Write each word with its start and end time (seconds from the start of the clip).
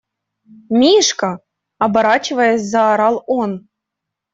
–Мишка!– 0.79 1.31
оборачиваясь, 1.85 2.65
заорал 2.67 3.23
он. 3.27 3.69